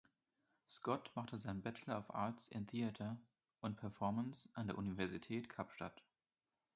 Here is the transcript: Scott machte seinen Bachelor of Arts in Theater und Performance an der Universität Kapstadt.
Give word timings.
Scott 0.67 1.11
machte 1.13 1.37
seinen 1.37 1.61
Bachelor 1.61 1.99
of 1.99 2.09
Arts 2.09 2.47
in 2.47 2.65
Theater 2.65 3.21
und 3.59 3.75
Performance 3.77 4.49
an 4.53 4.65
der 4.65 4.79
Universität 4.79 5.47
Kapstadt. 5.47 6.01